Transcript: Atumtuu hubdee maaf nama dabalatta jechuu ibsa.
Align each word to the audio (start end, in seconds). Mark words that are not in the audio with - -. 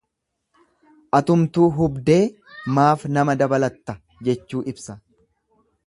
Atumtuu 1.17 1.67
hubdee 1.75 2.17
maaf 2.79 3.07
nama 3.19 3.37
dabalatta 3.43 3.99
jechuu 4.31 4.65
ibsa. 4.75 4.99